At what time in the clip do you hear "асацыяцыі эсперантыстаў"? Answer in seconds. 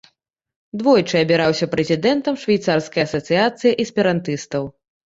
3.09-4.63